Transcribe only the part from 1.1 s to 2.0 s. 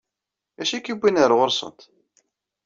ɣer ɣur-sent?